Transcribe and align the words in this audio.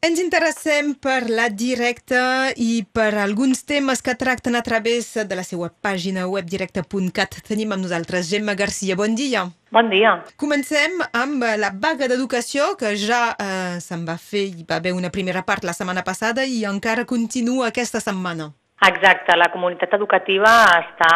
Ens 0.00 0.16
interessem 0.16 0.94
per 0.96 1.26
la 1.28 1.50
directa 1.52 2.48
i 2.56 2.86
per 2.88 3.10
alguns 3.20 3.58
temes 3.68 4.00
que 4.00 4.14
tracten 4.16 4.54
a 4.56 4.62
través 4.64 5.10
de 5.12 5.36
la 5.36 5.44
seva 5.44 5.68
pàgina 5.68 6.24
web 6.24 6.46
directa.cat. 6.48 7.36
Tenim 7.44 7.74
amb 7.76 7.84
nosaltres 7.84 8.30
Gemma 8.30 8.54
Garcia. 8.56 8.96
Bon 8.96 9.12
dia. 9.12 9.42
Bon 9.68 9.92
dia. 9.92 10.14
Comencem 10.40 10.96
amb 11.12 11.44
la 11.60 11.68
vaga 11.76 12.08
d'educació 12.08 12.70
que 12.80 12.94
ja 12.96 13.20
eh, 13.36 13.76
se'n 13.84 14.08
va 14.08 14.16
fer, 14.16 14.46
hi 14.48 14.64
va 14.64 14.80
haver 14.80 14.96
una 14.96 15.12
primera 15.12 15.44
part 15.44 15.68
la 15.68 15.76
setmana 15.76 16.00
passada 16.00 16.48
i 16.48 16.64
encara 16.64 17.04
continua 17.04 17.68
aquesta 17.68 18.00
setmana. 18.00 18.48
Exacte, 18.88 19.36
la 19.36 19.52
comunitat 19.52 19.92
educativa 20.00 20.54
està 20.80 21.12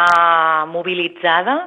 mobilitzada 0.68 1.62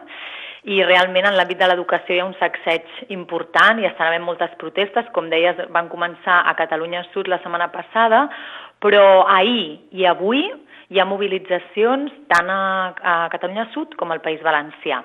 i 0.67 0.81
realment 0.83 1.29
en 1.29 1.37
l'àmbit 1.39 1.59
de 1.61 1.67
l'educació 1.69 2.15
hi 2.15 2.19
ha 2.19 2.27
un 2.27 2.35
sacseig 2.41 2.87
important 3.15 3.79
i 3.79 3.87
estan 3.87 4.09
havent 4.09 4.25
moltes 4.27 4.51
protestes, 4.59 5.07
com 5.15 5.29
deies, 5.31 5.59
van 5.71 5.87
començar 5.87 6.41
a 6.43 6.55
Catalunya 6.59 7.05
Sud 7.13 7.29
la 7.31 7.39
setmana 7.39 7.69
passada, 7.71 8.25
però 8.83 9.23
ahir 9.31 9.77
i 9.95 10.03
avui 10.05 10.43
hi 10.91 10.99
ha 10.99 11.05
mobilitzacions 11.07 12.11
tant 12.31 12.51
a, 12.51 12.59
a 12.99 13.15
Catalunya 13.31 13.67
Sud 13.73 13.95
com 13.99 14.11
al 14.11 14.21
País 14.23 14.43
Valencià. 14.43 14.99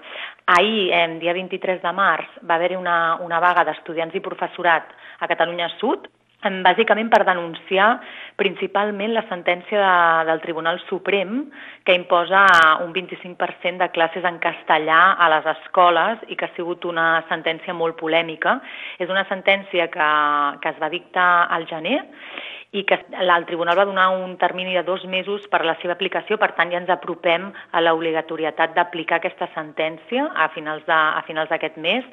Ahir, 0.56 0.90
eh, 0.94 1.06
dia 1.22 1.34
23 1.38 1.78
de 1.82 1.94
març, 1.94 2.26
va 2.42 2.58
haver-hi 2.58 2.78
una, 2.78 2.98
una 3.22 3.38
vaga 3.42 3.64
d'estudiants 3.66 4.18
i 4.18 4.24
professorat 4.24 4.90
a 5.22 5.30
Catalunya 5.30 5.70
Sud, 5.78 6.10
bàsicament 6.42 7.10
per 7.10 7.22
denunciar 7.24 8.00
principalment 8.36 9.12
la 9.14 9.22
sentència 9.28 9.78
de, 9.78 10.24
del 10.26 10.40
Tribunal 10.42 10.80
Suprem 10.88 11.44
que 11.86 11.94
imposa 11.94 12.46
un 12.82 12.92
25% 12.92 13.78
de 13.78 13.90
classes 13.94 14.24
en 14.24 14.38
castellà 14.42 15.14
a 15.18 15.28
les 15.36 15.46
escoles 15.54 16.18
i 16.28 16.36
que 16.36 16.48
ha 16.48 16.56
sigut 16.56 16.84
una 16.84 17.22
sentència 17.28 17.74
molt 17.74 17.98
polèmica. 18.00 18.58
És 18.98 19.10
una 19.10 19.24
sentència 19.30 19.86
que, 19.92 20.10
que 20.62 20.74
es 20.74 20.82
va 20.82 20.90
dictar 20.90 21.30
al 21.50 21.66
gener 21.70 22.00
i 22.72 22.84
que 22.88 22.96
el 23.12 23.44
tribunal 23.44 23.76
va 23.76 23.84
donar 23.84 24.08
un 24.16 24.38
termini 24.40 24.72
de 24.72 24.82
dos 24.82 25.04
mesos 25.04 25.44
per 25.52 25.60
a 25.60 25.66
la 25.68 25.74
seva 25.82 25.92
aplicació, 25.92 26.38
per 26.40 26.54
tant 26.56 26.70
ja 26.72 26.80
ens 26.80 26.88
apropem 26.92 27.50
a 27.52 27.82
l'obligatorietat 27.84 28.72
d'aplicar 28.72 29.18
aquesta 29.20 29.50
sentència 29.52 30.24
a 30.32 30.48
finals 30.54 30.86
de, 30.88 30.96
a 30.96 31.20
finals 31.26 31.52
d'aquest 31.52 31.76
mes 31.76 32.06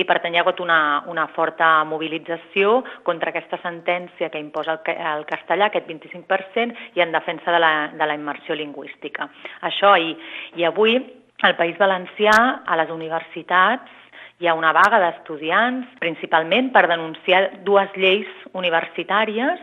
i 0.00 0.06
per 0.08 0.16
tant 0.24 0.32
hi 0.32 0.40
ha 0.40 0.44
hagut 0.46 0.62
una, 0.64 0.78
una 1.12 1.26
forta 1.36 1.68
mobilització 1.84 2.80
contra 3.04 3.34
aquesta 3.34 3.60
sentència 3.60 4.30
que 4.32 4.40
imposa 4.40 4.78
el, 4.78 4.96
el 5.12 5.28
castellà, 5.28 5.68
aquest 5.68 5.92
25%, 5.92 6.96
i 6.96 7.04
en 7.04 7.12
defensa 7.12 7.52
de 7.52 7.60
la, 7.60 7.74
de 7.92 8.08
la 8.08 8.16
immersió 8.16 8.56
lingüística. 8.56 9.28
Això 9.68 9.92
i, 10.00 10.16
i 10.56 10.64
avui 10.64 10.96
al 11.44 11.58
País 11.60 11.76
Valencià, 11.76 12.32
a 12.64 12.80
les 12.80 12.88
universitats, 12.88 13.92
hi 14.40 14.48
ha 14.48 14.56
una 14.56 14.72
vaga 14.76 14.98
d'estudiants, 15.00 15.92
principalment 16.00 16.68
per 16.72 16.86
denunciar 16.90 17.42
dues 17.64 17.92
lleis 17.96 18.28
universitàries 18.52 19.60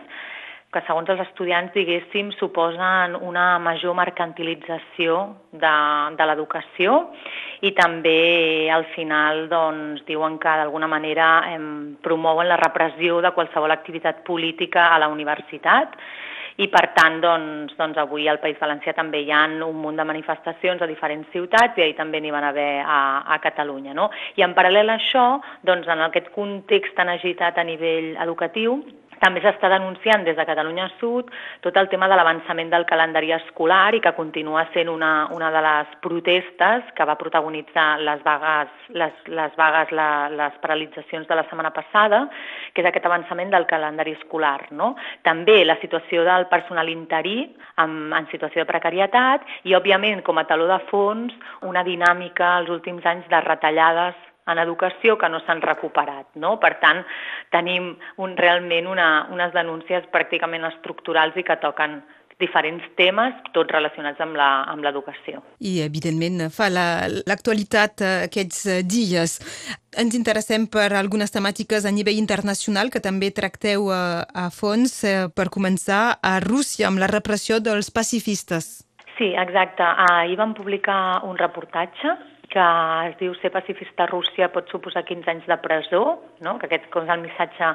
que 0.73 0.81
segons 0.87 1.09
els 1.13 1.21
estudiants, 1.27 1.71
diguéssim, 1.75 2.31
suposen 2.39 3.15
una 3.21 3.59
major 3.61 3.95
mercantilització 3.97 5.19
de, 5.51 5.73
de 6.17 6.27
l'educació 6.29 6.97
i 7.63 7.71
també 7.77 8.69
al 8.73 8.87
final 8.95 9.45
doncs, 9.51 10.03
diuen 10.09 10.39
que 10.41 10.57
d'alguna 10.59 10.89
manera 10.91 11.29
em, 11.53 11.95
promouen 12.03 12.49
la 12.49 12.59
repressió 12.59 13.21
de 13.23 13.31
qualsevol 13.37 13.71
activitat 13.71 14.23
política 14.27 14.89
a 14.91 14.99
la 14.99 15.11
universitat 15.13 15.97
i 16.61 16.67
per 16.69 16.83
tant 16.93 17.19
doncs, 17.21 17.73
doncs 17.77 17.97
avui 17.97 18.27
al 18.29 18.39
País 18.41 18.59
Valencià 18.61 18.93
també 18.93 19.23
hi 19.23 19.31
ha 19.33 19.45
un 19.65 19.79
munt 19.81 19.97
de 19.97 20.05
manifestacions 20.05 20.81
a 20.81 20.89
diferents 20.89 21.29
ciutats 21.33 21.77
i 21.77 21.85
ahir 21.85 21.95
també 21.97 22.21
n'hi 22.21 22.33
van 22.33 22.45
haver 22.45 22.83
a, 22.85 22.99
a 23.25 23.39
Catalunya. 23.41 23.95
No? 23.97 24.09
I 24.37 24.45
en 24.45 24.53
paral·lel 24.53 24.91
a 24.91 24.99
això, 24.99 25.25
doncs, 25.65 25.89
en 25.89 26.03
aquest 26.05 26.29
context 26.35 26.93
tan 26.97 27.09
agitat 27.09 27.57
a 27.57 27.65
nivell 27.65 28.13
educatiu, 28.21 28.81
també 29.23 29.39
s'està 29.43 29.69
denunciant 29.71 30.25
des 30.27 30.35
de 30.35 30.45
Catalunya 30.45 30.89
Sud 30.99 31.29
tot 31.63 31.77
el 31.79 31.87
tema 31.91 32.09
de 32.11 32.17
l'avançament 32.19 32.71
del 32.73 32.85
calendari 32.89 33.31
escolar 33.31 33.95
i 33.95 34.01
que 34.03 34.11
continua 34.17 34.65
sent 34.73 34.91
una, 34.91 35.29
una 35.31 35.51
de 35.53 35.61
les 35.63 35.93
protestes 36.03 36.91
que 36.97 37.07
va 37.07 37.15
protagonitzar 37.19 37.87
les 38.03 38.23
vagues, 38.25 38.73
les, 38.99 39.13
les, 39.27 39.55
vagues 39.59 39.93
la, 39.95 40.09
les 40.33 40.59
paralitzacions 40.63 41.29
de 41.29 41.37
la 41.39 41.45
setmana 41.47 41.71
passada, 41.75 42.25
que 42.73 42.83
és 42.83 42.89
aquest 42.89 43.07
avançament 43.07 43.53
del 43.53 43.67
calendari 43.69 44.17
escolar. 44.19 44.67
No? 44.75 44.93
També 45.23 45.61
la 45.63 45.79
situació 45.81 46.25
del 46.27 46.49
personal 46.51 46.91
interí 46.91 47.37
en, 47.79 47.95
en 48.11 48.27
situació 48.33 48.63
de 48.63 48.71
precarietat 48.73 49.47
i, 49.63 49.77
òbviament, 49.77 50.25
com 50.27 50.41
a 50.41 50.47
taló 50.49 50.67
de 50.67 50.81
fons, 50.91 51.33
una 51.63 51.85
dinàmica 51.87 52.57
als 52.59 52.71
últims 52.73 53.05
anys 53.07 53.29
de 53.31 53.41
retallades 53.47 54.19
en 54.47 54.59
educació 54.59 55.17
que 55.19 55.29
no 55.29 55.41
s'han 55.45 55.61
recuperat. 55.63 56.27
No? 56.35 56.57
Per 56.63 56.75
tant, 56.81 57.03
tenim 57.53 57.93
un, 58.17 58.35
realment 58.37 58.89
una, 58.91 59.27
unes 59.33 59.53
denúncies 59.55 60.09
pràcticament 60.13 60.67
estructurals 60.71 61.37
i 61.39 61.45
que 61.47 61.59
toquen 61.61 62.01
diferents 62.41 62.83
temes, 62.97 63.35
tots 63.53 63.71
relacionats 63.71 64.19
amb 64.23 64.35
l'educació. 64.83 65.43
I, 65.63 65.77
evidentment, 65.85 66.47
fa 66.53 66.69
l'actualitat 66.73 68.03
la, 68.03 68.13
aquests 68.27 68.65
dies. 68.89 69.37
Ens 70.01 70.17
interessem 70.17 70.65
per 70.71 70.89
algunes 70.97 71.31
temàtiques 71.31 71.85
a 71.85 71.93
nivell 71.93 72.19
internacional 72.19 72.89
que 72.93 73.03
també 73.03 73.29
tracteu 73.31 73.91
a, 73.93 74.25
a 74.25 74.49
fons. 74.53 74.97
Eh, 75.07 75.29
per 75.35 75.47
començar, 75.53 76.17
a 76.19 76.39
Rússia, 76.43 76.89
amb 76.89 77.01
la 77.01 77.11
repressió 77.11 77.61
dels 77.63 77.93
pacifistes. 77.93 78.83
Sí, 79.17 79.29
exacte. 79.37 79.85
Ahir 80.09 80.39
vam 80.41 80.55
publicar 80.57 81.21
un 81.29 81.37
reportatge 81.37 82.17
que 82.53 82.63
es 83.09 83.15
diu 83.17 83.33
ser 83.41 83.49
pacifista 83.51 84.05
a 84.05 84.09
Rússia 84.11 84.51
pot 84.53 84.69
suposar 84.69 85.01
15 85.07 85.31
anys 85.31 85.47
de 85.49 85.57
presó, 85.63 86.03
no? 86.45 86.55
que 86.61 86.67
aquest 86.69 86.85
és 87.01 87.09
el 87.09 87.23
missatge, 87.23 87.69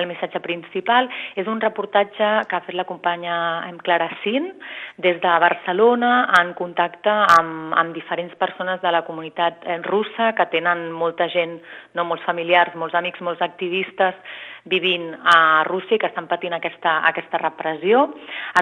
el 0.00 0.08
missatge 0.08 0.40
principal. 0.40 1.10
És 1.36 1.50
un 1.50 1.60
reportatge 1.60 2.30
que 2.48 2.56
ha 2.56 2.62
fet 2.64 2.78
la 2.78 2.88
companya 2.88 3.36
Clara 3.82 4.08
Sin 4.22 4.48
des 4.96 5.20
de 5.20 5.32
Barcelona 5.44 6.12
en 6.40 6.54
contacte 6.54 7.10
amb, 7.10 7.74
amb 7.76 7.92
diferents 7.94 8.34
persones 8.40 8.80
de 8.80 8.92
la 8.94 9.02
comunitat 9.04 9.66
eh, 9.66 9.78
russa 9.84 10.32
que 10.38 10.48
tenen 10.54 10.88
molta 10.92 11.28
gent, 11.28 11.58
no 11.98 12.06
molts 12.08 12.24
familiars, 12.24 12.76
molts 12.78 12.96
amics, 12.96 13.20
molts 13.20 13.42
activistes 13.42 14.16
vivint 14.64 15.10
a 15.26 15.64
Rússia 15.66 15.98
i 15.98 16.00
que 16.00 16.08
estan 16.08 16.28
patint 16.30 16.54
aquesta, 16.56 17.00
aquesta 17.10 17.40
repressió. 17.42 18.06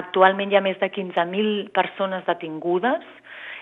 Actualment 0.01 0.51
hi 0.51 0.57
ha 0.57 0.65
més 0.65 0.79
de 0.81 0.89
15.000 0.89 1.69
persones 1.75 2.25
detingudes 2.27 3.05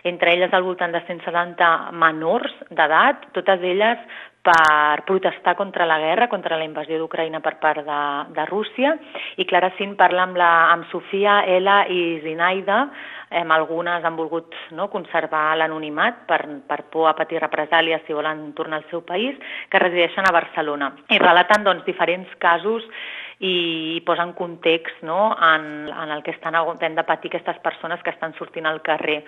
entre 0.03 0.33
elles 0.33 0.53
al 0.53 0.63
voltant 0.63 0.93
de 0.95 1.01
170 1.07 1.91
menors 1.91 2.55
d'edat, 2.69 3.29
totes 3.35 3.63
elles 3.63 3.99
per 4.41 5.03
protestar 5.05 5.55
contra 5.55 5.85
la 5.85 5.99
guerra, 5.99 6.29
contra 6.29 6.57
la 6.57 6.63
invasió 6.63 6.97
d'Ucraïna 6.97 7.41
per 7.43 7.57
part 7.59 7.83
de, 7.85 8.01
de 8.35 8.45
Rússia, 8.47 8.95
i 9.37 9.45
Clara 9.45 9.73
Sin 9.77 9.97
parla 9.99 10.23
amb, 10.23 10.39
la, 10.39 10.51
amb 10.71 10.87
Sofia, 10.93 11.41
Ela 11.45 11.81
i 11.91 12.19
Zinaida, 12.23 12.85
amb 13.29 13.53
algunes 13.53 14.05
han 14.05 14.15
volgut 14.17 14.55
no, 14.73 14.87
conservar 14.89 15.57
l'anonimat 15.59 16.23
per, 16.29 16.39
per 16.65 16.81
por 16.89 17.09
a 17.11 17.15
patir 17.17 17.43
represàlies 17.43 18.07
si 18.07 18.15
volen 18.15 18.53
tornar 18.57 18.79
al 18.79 18.89
seu 18.89 19.03
país, 19.05 19.37
que 19.69 19.81
resideixen 19.81 20.25
a 20.25 20.33
Barcelona. 20.33 20.93
I 21.11 21.19
relaten 21.21 21.67
doncs, 21.67 21.85
diferents 21.85 22.31
casos 22.41 22.87
i 23.39 24.01
posen 24.05 24.33
context 24.35 24.99
no, 25.07 25.31
en, 25.39 25.87
en 25.87 26.11
el 26.11 26.23
que 26.23 26.33
estan 26.35 26.57
havent 26.59 26.97
de 26.97 27.05
patir 27.07 27.31
aquestes 27.31 27.59
persones 27.63 28.03
que 28.03 28.11
estan 28.11 28.35
sortint 28.35 28.67
al 28.67 28.81
carrer. 28.83 29.21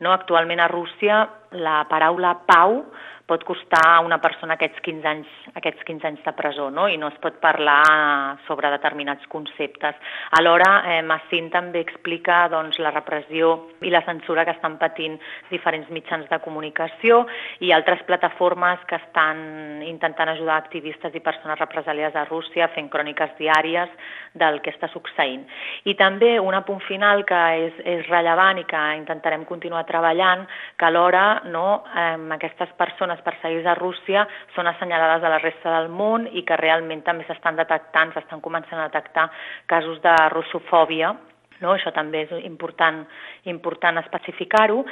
No, 0.00 0.12
actualment 0.12 0.62
a 0.62 0.68
Rússia 0.70 1.24
la 1.50 1.80
paraula 1.90 2.36
pau 2.46 2.84
pot 3.26 3.42
costar 3.44 3.82
a 3.96 4.00
una 4.06 4.20
persona 4.22 4.54
aquests 4.54 4.78
15 4.86 5.08
anys, 5.10 5.30
aquests 5.58 5.82
15 5.88 6.06
anys 6.06 6.22
de 6.22 6.32
presó, 6.38 6.68
no? 6.70 6.86
i 6.88 6.96
no 6.96 7.08
es 7.10 7.16
pot 7.22 7.40
parlar 7.42 8.38
sobre 8.46 8.70
determinats 8.70 9.26
conceptes. 9.32 9.98
Alhora, 10.38 10.70
eh, 10.86 11.00
Massin 11.02 11.50
també 11.50 11.82
explica 11.82 12.44
doncs, 12.52 12.78
la 12.78 12.92
repressió 12.94 13.50
i 13.82 13.90
la 13.90 14.04
censura 14.06 14.44
que 14.46 14.54
estan 14.54 14.78
patint 14.78 15.18
diferents 15.50 15.90
mitjans 15.90 16.28
de 16.30 16.38
comunicació 16.44 17.24
i 17.66 17.72
altres 17.74 18.04
plataformes 18.06 18.86
que 18.86 19.00
estan 19.00 19.82
intentant 19.82 20.30
ajudar 20.30 20.60
activistes 20.60 21.14
i 21.14 21.24
persones 21.24 21.58
represaliades 21.58 22.14
a 22.14 22.26
Rússia 22.30 22.70
fent 22.76 22.88
cròniques 22.92 23.34
diàries 23.40 23.90
del 24.38 24.60
que 24.62 24.70
està 24.70 24.86
succeint. 24.92 25.42
I 25.84 25.96
també 25.98 26.36
un 26.38 26.54
apunt 26.54 26.82
final 26.86 27.24
que 27.26 27.42
és, 27.66 27.82
és 27.82 28.06
rellevant 28.06 28.62
i 28.62 28.66
que 28.70 28.84
intentarem 29.00 29.44
continuar 29.48 29.82
treballant, 29.88 30.46
que 30.78 30.86
alhora 30.86 31.42
no, 31.50 31.82
eh, 31.90 32.14
aquestes 32.38 32.70
persones 32.78 33.15
persones 33.16 33.36
perseguits 33.36 33.66
a 33.66 33.74
Rússia 33.74 34.26
són 34.54 34.66
assenyalades 34.66 35.24
a 35.24 35.30
la 35.30 35.38
resta 35.38 35.70
del 35.70 35.88
món 35.88 36.26
i 36.32 36.42
que 36.44 36.56
realment 36.56 37.02
també 37.02 37.24
s'estan 37.26 37.56
detectant, 37.56 38.12
s'estan 38.12 38.40
començant 38.40 38.80
a 38.80 38.88
detectar 38.88 39.30
casos 39.66 40.00
de 40.02 40.14
russofòbia 40.32 41.14
no? 41.60 41.74
Això 41.74 41.92
també 41.94 42.24
és 42.26 42.34
important, 42.44 43.02
important 43.50 44.00
especificar-ho 44.02 44.82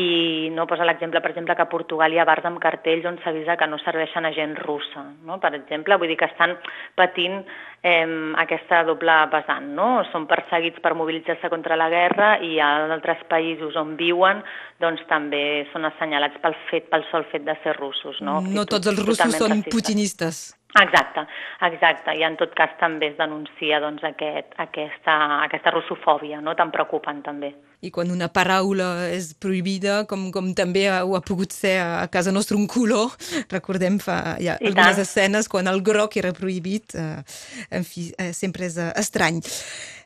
i 0.00 0.50
no 0.54 0.66
posa 0.70 0.86
l'exemple, 0.86 1.20
per 1.20 1.32
exemple, 1.34 1.56
que 1.56 1.66
a 1.66 1.70
Portugal 1.70 2.12
hi 2.12 2.20
ha 2.20 2.28
bars 2.28 2.46
amb 2.48 2.60
cartells 2.62 3.06
on 3.08 3.20
s'avisa 3.24 3.58
que 3.60 3.68
no 3.70 3.78
serveixen 3.82 4.26
a 4.26 4.32
gent 4.36 4.56
russa, 4.62 5.04
no? 5.24 5.38
per 5.42 5.54
exemple, 5.58 5.98
vull 6.00 6.12
dir 6.12 6.18
que 6.20 6.30
estan 6.30 6.56
patint 6.96 7.42
eh, 7.84 8.32
aquesta 8.40 8.82
doble 8.88 9.14
vessant, 9.32 9.68
no? 9.76 9.88
Són 10.10 10.26
perseguits 10.30 10.80
per 10.82 10.94
mobilitzar-se 10.96 11.50
contra 11.52 11.76
la 11.76 11.90
guerra 11.92 12.34
i 12.42 12.56
a 12.58 12.70
altres 12.94 13.22
països 13.30 13.76
on 13.80 13.94
viuen 14.00 14.42
doncs 14.80 15.04
també 15.10 15.66
són 15.72 15.86
assenyalats 15.90 16.40
pel 16.42 16.56
fet, 16.70 16.88
pel 16.90 17.04
sol 17.10 17.28
fet 17.30 17.44
de 17.46 17.56
ser 17.62 17.76
russos, 17.76 18.20
no? 18.24 18.40
No 18.40 18.64
tots 18.64 18.90
els 18.90 19.04
russos 19.04 19.36
són 19.36 19.62
putinistes. 19.68 20.46
Exacte, 20.74 21.22
exacte. 21.62 22.16
I 22.18 22.24
en 22.26 22.34
tot 22.34 22.50
cas 22.58 22.72
també 22.80 23.12
es 23.12 23.18
denuncia 23.18 23.78
doncs, 23.82 24.02
aquest, 24.08 24.56
aquesta, 24.58 25.14
aquesta 25.44 25.70
russofòbia, 25.70 26.40
no? 26.42 26.56
tan 26.58 26.72
preocupant 26.74 27.22
també. 27.22 27.52
I 27.84 27.92
quan 27.94 28.10
una 28.10 28.26
paraula 28.32 29.06
és 29.12 29.30
prohibida, 29.38 30.00
com, 30.10 30.30
com 30.34 30.50
també 30.56 30.88
ho 30.90 31.14
ha 31.14 31.22
pogut 31.22 31.54
ser 31.54 31.76
a 31.84 32.08
casa 32.10 32.32
nostra 32.34 32.58
un 32.58 32.66
color, 32.66 33.14
recordem 33.54 34.00
fa 34.02 34.18
ha 34.34 34.38
I 34.40 34.50
algunes 34.56 34.96
tant. 34.96 35.04
escenes 35.04 35.50
quan 35.52 35.70
el 35.70 35.82
groc 35.84 36.16
era 36.18 36.34
prohibit, 36.34 36.96
eh, 36.98 37.22
en 37.70 37.86
fi, 37.86 38.08
eh, 38.18 38.32
sempre 38.34 38.66
és 38.66 38.80
eh, 38.80 38.90
estrany. 38.98 39.44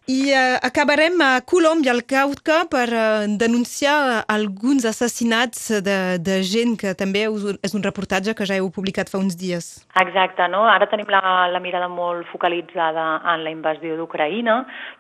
I 0.09 0.31
uh, 0.33 0.57
acabarem 0.65 1.21
a 1.21 1.43
Colòmbia, 1.45 1.93
al 1.93 2.01
Cauca, 2.09 2.63
per 2.73 2.87
uh, 2.97 3.27
denunciar 3.29 4.23
alguns 4.25 4.87
assassinats 4.89 5.67
de, 5.85 6.17
de 6.17 6.39
gent 6.49 6.79
que 6.81 6.95
també 6.97 7.27
és 7.29 7.75
un 7.77 7.85
reportatge 7.85 8.33
que 8.33 8.47
ja 8.49 8.57
heu 8.57 8.71
publicat 8.73 9.13
fa 9.13 9.21
uns 9.21 9.37
dies. 9.37 9.67
Exacte, 10.01 10.47
no? 10.49 10.63
Ara 10.65 10.89
tenim 10.89 11.13
la, 11.13 11.21
la 11.53 11.61
mirada 11.61 11.91
molt 11.93 12.25
focalitzada 12.33 13.05
en 13.35 13.45
la 13.45 13.53
invasió 13.53 13.99
d'Ucraïna, 13.99 14.55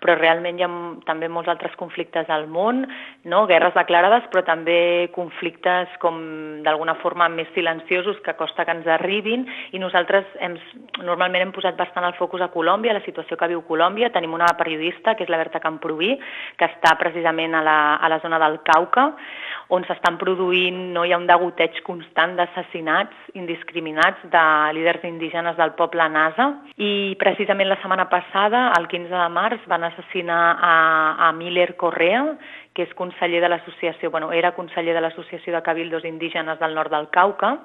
però 0.04 0.18
realment 0.18 0.60
hi 0.60 0.66
ha 0.66 0.68
també 1.08 1.32
molts 1.32 1.48
altres 1.48 1.72
conflictes 1.80 2.28
al 2.28 2.44
món, 2.44 2.84
no? 3.24 3.46
guerres 3.48 3.72
declarades, 3.80 4.28
però 4.28 4.44
també 4.44 5.08
conflictes 5.16 5.96
com 6.04 6.20
d'alguna 6.68 6.98
forma 7.00 7.30
més 7.32 7.48
silenciosos 7.56 8.20
que 8.28 8.36
costa 8.36 8.68
que 8.68 8.76
ens 8.76 8.92
arribin 8.98 9.48
i 9.72 9.80
nosaltres 9.80 10.28
hem, 10.44 10.60
normalment 11.00 11.48
hem 11.48 11.56
posat 11.56 11.80
bastant 11.80 12.04
el 12.04 12.18
focus 12.20 12.44
a 12.44 12.52
Colòmbia, 12.52 12.92
a 12.92 13.00
la 13.00 13.06
situació 13.08 13.40
que 13.40 13.52
viu 13.56 13.64
Colòmbia. 13.64 14.12
Tenim 14.12 14.36
una 14.36 14.52
periodista 14.60 14.97
periodista, 14.98 15.14
que 15.14 15.24
és 15.24 15.30
la 15.30 15.38
Berta 15.38 15.60
Camproví, 15.60 16.18
que 16.58 16.66
està 16.66 16.96
precisament 16.98 17.54
a 17.54 17.62
la, 17.62 17.96
a 17.96 18.08
la 18.08 18.20
zona 18.20 18.38
del 18.38 18.60
Cauca, 18.62 19.14
on 19.70 19.84
s'estan 19.84 20.18
produint, 20.18 20.92
no 20.94 21.04
hi 21.04 21.12
ha 21.12 21.18
un 21.18 21.26
degoteig 21.26 21.82
constant 21.84 22.36
d'assassinats 22.36 23.14
indiscriminats 23.34 24.18
de 24.32 24.44
líders 24.74 25.04
indígenes 25.04 25.56
del 25.56 25.74
poble 25.76 26.08
Nasa. 26.08 26.64
I 26.76 27.16
precisament 27.20 27.68
la 27.68 27.80
setmana 27.82 28.08
passada, 28.08 28.72
el 28.78 28.88
15 28.88 29.12
de 29.12 29.28
març, 29.28 29.66
van 29.68 29.84
assassinar 29.84 30.56
a, 30.60 30.74
a 31.28 31.32
Miller 31.32 31.76
Correa, 31.76 32.24
que 32.78 32.84
és 32.86 32.94
conseller 32.94 33.40
de 33.42 33.48
l'associació, 33.50 34.12
bueno, 34.14 34.30
era 34.30 34.52
conseller 34.54 34.94
de 34.94 35.00
l'Associació 35.02 35.50
de 35.50 35.62
Cabildos 35.66 36.04
Indígenes 36.06 36.60
del 36.60 36.76
nord 36.78 36.92
del 36.94 37.08
Cauca, 37.10 37.56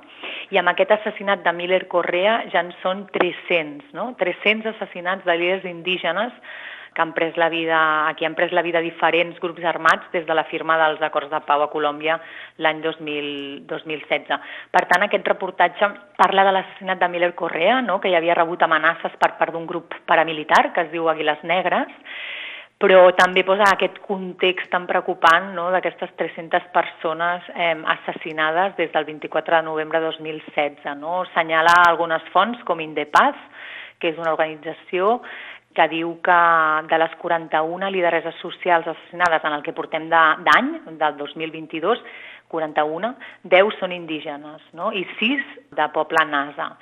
i 0.50 0.58
amb 0.58 0.72
aquest 0.72 0.96
assassinat 0.96 1.44
de 1.46 1.54
Miller 1.54 1.84
Correa 1.88 2.40
ja 2.50 2.64
en 2.66 2.72
són 2.82 3.06
300, 3.14 3.94
no? 3.94 4.08
300 4.18 4.74
assassinats 4.74 5.22
de 5.28 5.38
líders 5.38 5.70
indígenes 5.70 6.34
que 6.94 7.02
han 7.02 7.14
pres 7.14 7.38
la 7.38 7.50
vida, 7.50 8.08
aquí 8.08 8.26
han 8.26 8.36
pres 8.36 8.52
la 8.54 8.62
vida 8.62 8.82
diferents 8.82 9.40
grups 9.42 9.64
armats 9.66 10.12
des 10.14 10.26
de 10.26 10.34
la 10.34 10.46
firma 10.50 10.78
dels 10.78 11.02
acords 11.02 11.32
de 11.32 11.40
pau 11.48 11.64
a 11.64 11.70
Colòmbia 11.72 12.20
l'any 12.64 12.82
2016. 12.86 14.38
Per 14.72 14.86
tant, 14.92 15.04
aquest 15.08 15.28
reportatge 15.28 15.90
parla 16.18 16.46
de 16.48 16.54
l'assassinat 16.56 17.02
de 17.02 17.10
Miller 17.10 17.34
Correa, 17.36 17.82
no? 17.82 18.00
que 18.00 18.10
hi 18.10 18.16
havia 18.16 18.38
rebut 18.38 18.62
amenaces 18.64 19.18
per 19.20 19.34
part 19.40 19.54
d'un 19.54 19.68
grup 19.68 19.98
paramilitar 20.06 20.72
que 20.74 20.88
es 20.88 20.92
diu 20.94 21.10
Aguiles 21.10 21.44
Negres, 21.44 21.92
però 22.84 23.06
també 23.16 23.46
posa 23.48 23.64
aquest 23.72 24.02
context 24.04 24.68
tan 24.74 24.84
preocupant 24.90 25.54
no, 25.56 25.70
d'aquestes 25.72 26.12
300 26.20 26.66
persones 26.76 27.46
eh, 27.56 27.78
assassinades 27.96 28.76
des 28.76 28.92
del 28.92 29.06
24 29.08 29.56
de 29.56 29.68
novembre 29.70 30.02
de 30.02 30.12
2016. 30.12 30.84
No? 31.00 31.22
Senyala 31.32 31.78
algunes 31.88 32.26
fonts 32.34 32.60
com 32.68 32.84
Indepaz, 32.84 33.40
que 34.04 34.12
és 34.12 34.20
una 34.20 34.34
organització 34.36 35.22
que 35.74 35.88
diu 35.92 36.16
que 36.26 36.40
de 36.90 37.00
les 37.02 37.16
41 37.22 37.90
lidereses 37.94 38.36
socials 38.42 38.88
assassinades 38.88 39.44
en 39.44 39.58
el 39.58 39.64
que 39.66 39.76
portem 39.76 40.10
d'any, 40.12 40.70
de, 40.86 40.94
del 41.02 41.18
2022, 41.18 42.04
41, 42.54 43.14
10 43.50 43.80
són 43.80 43.96
indígenes 43.96 44.62
no? 44.78 44.92
i 44.94 45.06
6 45.20 45.56
de 45.74 45.88
poble 45.96 46.26
nasa 46.30 46.76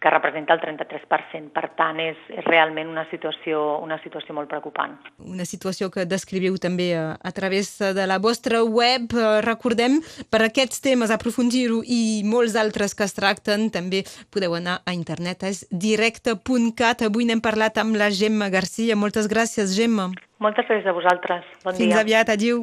que 0.00 0.10
representa 0.10 0.54
el 0.54 0.60
33%. 0.60 1.50
Per 1.54 1.64
tant, 1.76 1.98
és, 2.00 2.18
és 2.30 2.44
realment 2.46 2.90
una 2.90 3.04
situació, 3.10 3.78
una 3.82 3.98
situació 4.02 4.34
molt 4.36 4.50
preocupant. 4.50 4.94
Una 5.18 5.46
situació 5.48 5.90
que 5.90 6.06
descriviu 6.06 6.58
també 6.62 6.92
a, 6.96 7.16
a 7.18 7.32
través 7.34 7.72
de 7.78 8.06
la 8.06 8.20
vostra 8.22 8.62
web. 8.62 9.10
Eh, 9.12 9.40
recordem, 9.44 9.98
per 10.30 10.44
aquests 10.46 10.82
temes, 10.84 11.10
aprofundir-ho 11.14 11.82
i 11.84 12.22
molts 12.24 12.54
altres 12.58 12.94
que 12.94 13.06
es 13.08 13.16
tracten, 13.16 13.68
també 13.74 14.04
podeu 14.30 14.54
anar 14.58 14.80
a 14.86 14.94
internet. 14.94 15.42
És 15.48 15.64
directe.cat. 15.70 17.06
Avui 17.08 17.26
n'hem 17.26 17.42
parlat 17.42 17.82
amb 17.82 17.98
la 17.98 18.12
Gemma 18.14 18.50
Garcia. 18.54 18.96
Moltes 18.96 19.26
gràcies, 19.30 19.74
Gemma. 19.74 20.12
Moltes 20.38 20.68
gràcies 20.68 20.86
a 20.86 20.94
vosaltres. 20.94 21.42
Bon 21.64 21.74
Fins 21.74 21.88
dia. 21.88 21.96
Fins 21.96 22.04
aviat. 22.04 22.30
Adiu. 22.38 22.62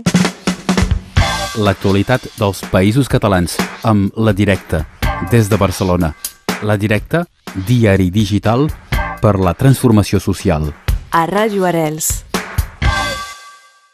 L'actualitat 1.55 2.25
dels 2.35 2.61
països 2.71 3.07
catalans 3.11 3.55
amb 3.87 4.15
la 4.19 4.35
directa 4.35 4.83
des 5.31 5.47
de 5.49 5.59
Barcelona. 5.59 6.13
La 6.61 6.77
Directa, 6.77 7.25
diari 7.67 8.09
digital 8.11 8.69
per 9.21 9.35
la 9.39 9.53
transformació 9.57 10.21
social. 10.23 10.71
A 11.11 11.25
Ràdio 11.27 11.67
Arels. 11.67 12.25